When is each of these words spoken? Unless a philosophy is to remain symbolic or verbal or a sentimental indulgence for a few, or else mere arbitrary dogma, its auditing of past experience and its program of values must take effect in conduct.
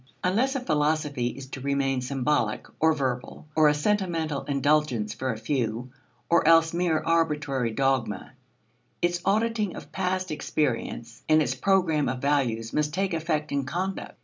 Unless 0.23 0.55
a 0.55 0.59
philosophy 0.61 1.27
is 1.27 1.45
to 1.49 1.61
remain 1.61 2.01
symbolic 2.01 2.65
or 2.79 2.93
verbal 2.93 3.45
or 3.55 3.67
a 3.67 3.75
sentimental 3.75 4.41
indulgence 4.45 5.13
for 5.13 5.31
a 5.31 5.37
few, 5.37 5.91
or 6.27 6.47
else 6.47 6.73
mere 6.73 7.03
arbitrary 7.03 7.69
dogma, 7.69 8.31
its 9.03 9.21
auditing 9.23 9.75
of 9.75 9.91
past 9.91 10.31
experience 10.31 11.21
and 11.29 11.39
its 11.39 11.53
program 11.53 12.09
of 12.09 12.17
values 12.17 12.73
must 12.73 12.95
take 12.95 13.13
effect 13.13 13.51
in 13.51 13.63
conduct. 13.65 14.17